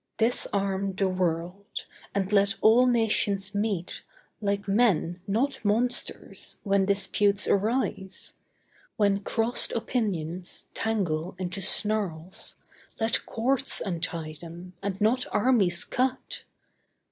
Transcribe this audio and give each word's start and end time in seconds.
Disarm 0.17 0.93
the 0.95 1.07
world; 1.07 1.85
and 2.15 2.33
let 2.33 2.55
all 2.61 2.87
Nations 2.87 3.53
meet 3.53 4.01
Like 4.41 4.67
Men, 4.67 5.21
not 5.27 5.63
monsters, 5.63 6.57
when 6.63 6.85
disputes 6.85 7.47
arise. 7.47 8.33
When 8.97 9.19
crossed 9.19 9.71
opinions 9.73 10.69
tangle 10.73 11.35
into 11.37 11.61
snarls, 11.61 12.55
Let 12.99 13.27
Courts 13.27 13.79
untie 13.79 14.39
them, 14.41 14.73
and 14.81 14.99
not 14.99 15.27
armies 15.31 15.83
cut. 15.85 16.45